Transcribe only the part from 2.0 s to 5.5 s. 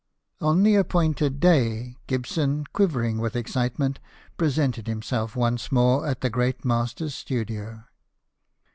Gibson, quivering with excitement, presented himself